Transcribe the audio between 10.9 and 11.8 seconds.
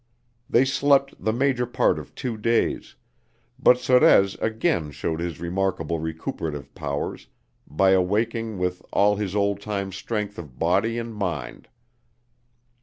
and mind.